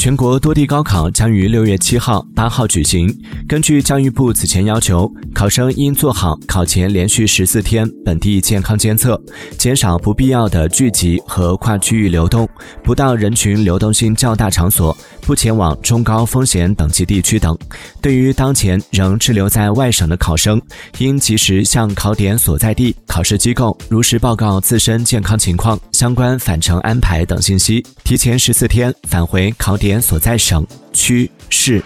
[0.00, 3.14] 全国多地高考将于六月七号、八号举行。
[3.46, 9.22] 根据教育部此前要求，考生应做好考前连续十四天本地健康监测，
[9.58, 12.48] 减少不必要的聚集和跨区域流动，
[12.82, 14.96] 不到人群流动性较大场所，
[15.30, 17.56] 不前往中高风险等级地区等。
[18.02, 20.60] 对于当前仍滞留在外省的考生，
[20.98, 30.02] 应及时向考点所在地考试机构如实报告自身健康情况、相关返程安排等信息，提前十四天返回考点。
[30.02, 31.80] 所在省、区、市。